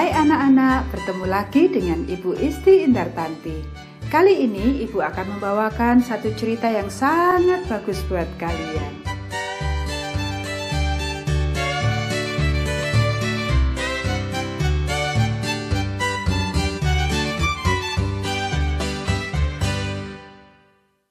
[0.00, 3.60] Hai anak-anak, bertemu lagi dengan Ibu Isti Indartanti.
[4.08, 8.96] Kali ini Ibu akan membawakan satu cerita yang sangat bagus buat kalian.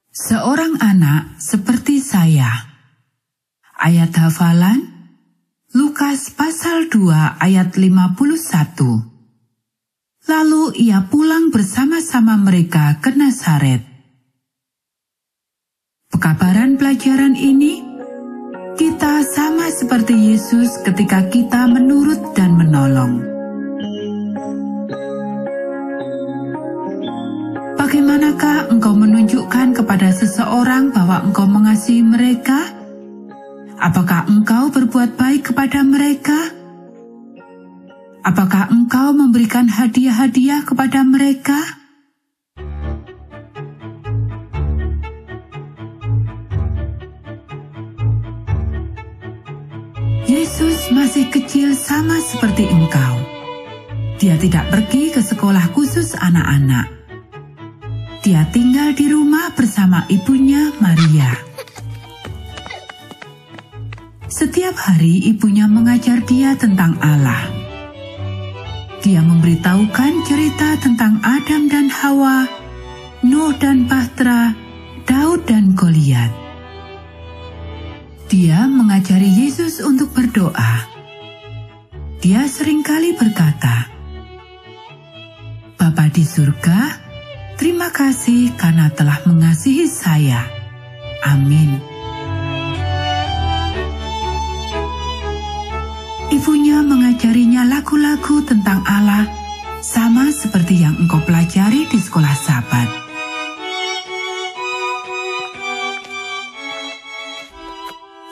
[0.10, 2.74] Seorang anak seperti saya.
[3.78, 4.89] Ayat hafalan
[5.70, 8.26] Lukas pasal 2 ayat 51
[10.26, 13.86] Lalu ia pulang bersama-sama mereka ke Nazaret.
[16.10, 17.86] Pekabaran pelajaran ini,
[18.82, 23.22] kita sama seperti Yesus ketika kita menurut dan menolong.
[27.78, 32.79] Bagaimanakah engkau menunjukkan kepada seseorang bahwa engkau mengasihi mereka?
[33.80, 36.52] Apakah engkau berbuat baik kepada mereka?
[38.28, 41.56] Apakah engkau memberikan hadiah-hadiah kepada mereka?
[50.28, 53.16] Yesus masih kecil sama seperti engkau.
[54.20, 56.92] Dia tidak pergi ke sekolah khusus anak-anak.
[58.28, 61.49] Dia tinggal di rumah bersama ibunya Maria.
[64.30, 67.50] Setiap hari ibunya mengajar dia tentang Allah.
[69.02, 72.46] Dia memberitahukan cerita tentang Adam dan Hawa,
[73.26, 74.54] Nuh dan Bahtera,
[75.10, 76.30] Daud dan Goliat.
[78.30, 80.86] Dia mengajari Yesus untuk berdoa.
[82.22, 83.90] Dia sering kali berkata,
[85.74, 87.02] Bapa di surga,
[87.58, 90.46] terima kasih karena telah mengasihi saya.
[91.26, 91.89] Amin.
[96.70, 99.26] Ibunya mengajarinya lagu-lagu tentang Allah,
[99.82, 102.86] sama seperti yang engkau pelajari di sekolah sahabat.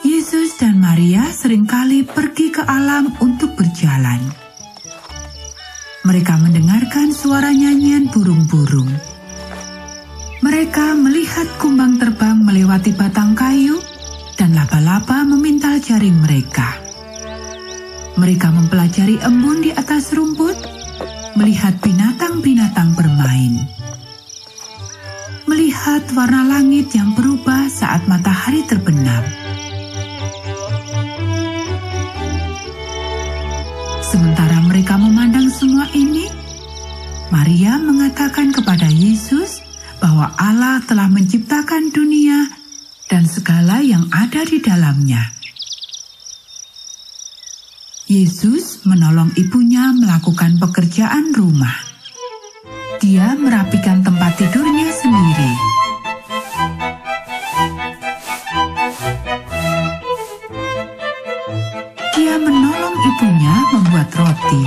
[0.06, 4.22] Yesus dan Maria sering kali pergi ke alam untuk berjalan.
[6.06, 8.94] Mereka mendengarkan suara nyanyian burung-burung.
[10.46, 13.82] Mereka melihat kumbang terbang melewati batang kayu
[14.38, 16.87] dan laba-laba memintal jaring mereka.
[18.18, 20.58] Mereka mempelajari embun di atas rumput,
[21.38, 23.62] melihat binatang-binatang bermain.
[25.46, 29.22] Melihat warna langit yang berubah saat matahari terbenam.
[34.02, 36.26] Sementara mereka memandang semua ini,
[37.30, 39.62] Maria mengatakan kepada Yesus
[40.02, 42.50] bahwa Allah telah menciptakan dunia
[43.06, 45.37] dan segala yang ada di dalamnya.
[48.08, 51.76] Yesus menolong ibunya melakukan pekerjaan rumah.
[53.04, 55.52] Dia merapikan tempat tidurnya sendiri.
[62.16, 64.64] Dia menolong ibunya membuat roti.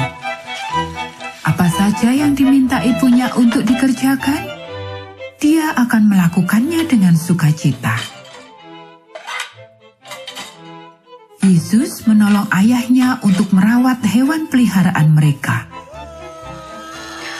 [1.41, 4.45] Apa saja yang diminta ibunya untuk dikerjakan,
[5.41, 8.10] dia akan melakukannya dengan sukacita.
[11.71, 15.71] Yesus menolong ayahnya untuk merawat hewan peliharaan mereka.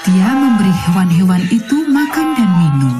[0.07, 2.95] Dia memberi hewan-hewan itu makan dan minum.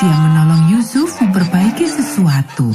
[0.00, 2.72] Dia menolong Yusuf memperbaiki sesuatu.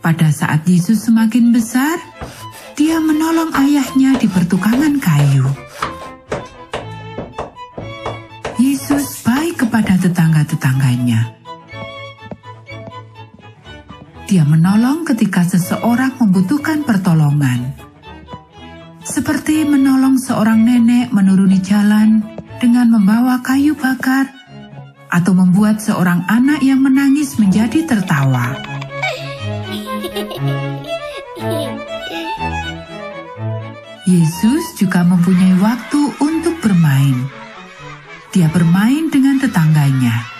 [0.00, 2.00] Pada saat Yesus semakin besar,
[2.72, 5.44] dia menolong ayahnya di pertukangan kayu.
[8.56, 11.41] Yesus baik kepada tetangga-tetangganya
[14.30, 17.74] dia menolong ketika seseorang membutuhkan pertolongan.
[19.02, 22.22] Seperti menolong seorang nenek menuruni jalan
[22.62, 24.30] dengan membawa kayu bakar
[25.10, 28.54] atau membuat seorang anak yang menangis menjadi tertawa.
[34.06, 37.26] Yesus juga mempunyai waktu untuk bermain.
[38.32, 40.31] Dia bermain dengan tetangganya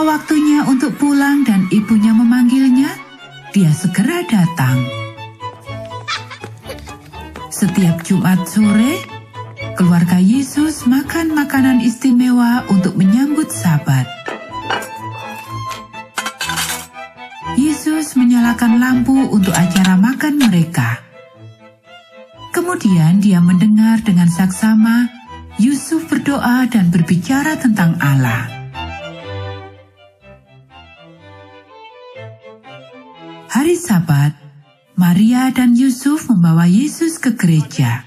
[0.00, 2.92] Waktunya untuk pulang dan ibunya memanggilnya,
[3.54, 4.82] dia segera datang.
[7.46, 8.98] Setiap Jumat sore,
[9.78, 14.04] keluarga Yesus makan makanan istimewa untuk menyambut Sabat.
[17.54, 21.00] Yesus menyalakan lampu untuk acara makan mereka.
[22.50, 25.06] Kemudian dia mendengar dengan saksama
[25.62, 28.59] Yusuf berdoa dan berbicara tentang Allah.
[33.50, 34.32] Hari Sabat,
[34.94, 38.06] Maria dan Yusuf membawa Yesus ke gereja.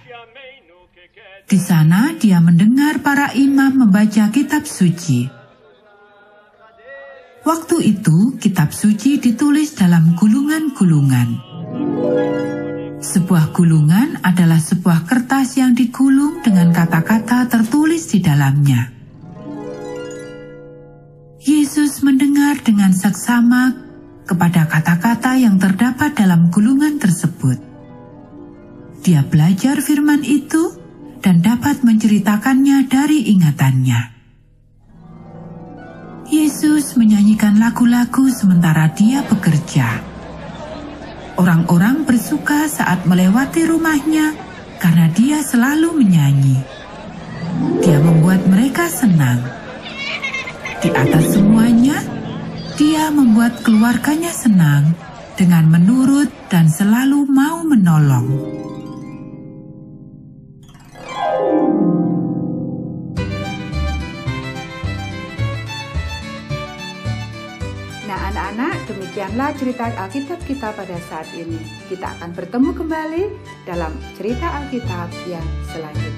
[1.43, 5.27] Di sana dia mendengar para imam membaca kitab suci.
[7.43, 11.29] Waktu itu kitab suci ditulis dalam gulungan-gulungan.
[13.03, 18.95] Sebuah gulungan adalah sebuah kertas yang digulung dengan kata-kata tertulis di dalamnya.
[21.43, 23.92] Yesus mendengar dengan seksama
[24.23, 27.59] kepada kata-kata yang terdapat dalam gulungan tersebut.
[29.03, 30.79] Dia belajar firman itu
[31.19, 34.01] dan dapat menceritakannya dari ingatannya.
[36.31, 40.01] Yesus menyanyikan lagu-lagu sementara dia bekerja.
[41.35, 44.33] Orang-orang bersuka saat melewati rumahnya
[44.79, 46.59] karena dia selalu menyanyi.
[47.83, 49.43] Dia membuat mereka senang.
[50.79, 51.99] Di atas semuanya,
[52.73, 54.97] dia membuat keluarganya senang
[55.37, 58.33] dengan menurut dan selalu mau menolong.
[68.09, 71.61] Nah anak-anak demikianlah cerita Alkitab kita pada saat ini.
[71.85, 73.23] Kita akan bertemu kembali
[73.69, 76.12] dalam cerita Alkitab yang selanjutnya.